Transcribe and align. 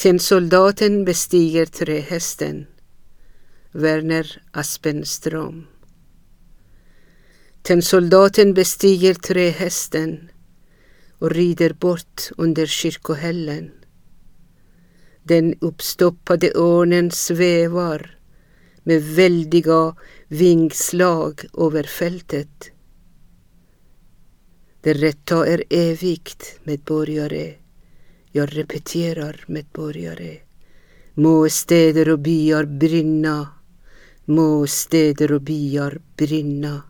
Ten 0.00 0.18
soldaten 0.18 1.04
bestiger 1.04 1.66
trähästen. 1.66 2.66
Werner 3.72 4.42
Aspenström. 4.50 5.66
Ten 7.62 7.82
soldaten 7.82 8.54
bestiger 8.54 9.14
trähästen 9.14 10.30
och 11.18 11.30
rider 11.30 11.72
bort 11.72 12.30
under 12.36 12.66
kyrkohällen. 12.66 13.70
Den 15.22 15.54
uppstoppade 15.60 16.52
örnen 16.54 17.10
svävar 17.10 18.18
med 18.82 19.02
väldiga 19.02 19.96
vingslag 20.28 21.44
över 21.58 21.82
fältet. 21.82 22.70
Det 24.80 24.92
rätta 24.92 25.46
är 25.46 25.64
evigt, 25.70 26.60
medborgare. 26.64 27.54
Jag 28.32 28.56
repeterar, 28.56 29.44
medborgare. 29.46 30.38
Må 31.14 31.48
städer 31.48 32.08
och 32.08 32.18
byar 32.18 32.64
brinna, 32.64 33.48
må 34.24 34.66
städer 34.66 35.32
och 35.32 35.42
byar 35.42 36.00
brinna. 36.16 36.82